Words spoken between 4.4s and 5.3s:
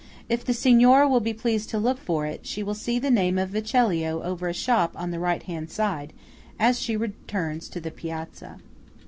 a shop on the